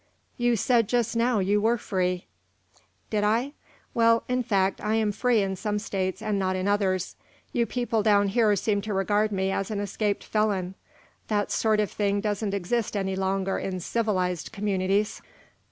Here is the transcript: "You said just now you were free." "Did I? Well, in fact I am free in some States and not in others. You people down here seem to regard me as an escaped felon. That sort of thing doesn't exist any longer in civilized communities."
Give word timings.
"You 0.35 0.55
said 0.55 0.87
just 0.89 1.15
now 1.15 1.37
you 1.37 1.61
were 1.61 1.77
free." 1.77 2.25
"Did 3.11 3.23
I? 3.23 3.51
Well, 3.93 4.23
in 4.27 4.41
fact 4.41 4.81
I 4.81 4.95
am 4.95 5.11
free 5.11 5.43
in 5.43 5.55
some 5.55 5.77
States 5.77 6.23
and 6.23 6.39
not 6.39 6.55
in 6.55 6.67
others. 6.67 7.15
You 7.53 7.67
people 7.67 8.01
down 8.01 8.29
here 8.29 8.55
seem 8.55 8.81
to 8.81 8.95
regard 8.95 9.31
me 9.31 9.51
as 9.51 9.69
an 9.69 9.79
escaped 9.79 10.23
felon. 10.23 10.73
That 11.27 11.51
sort 11.51 11.79
of 11.79 11.91
thing 11.91 12.19
doesn't 12.19 12.55
exist 12.55 12.97
any 12.97 13.15
longer 13.15 13.59
in 13.59 13.79
civilized 13.79 14.51
communities." 14.51 15.21